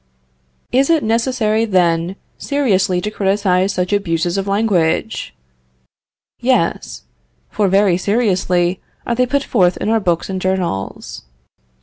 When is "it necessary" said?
0.89-1.63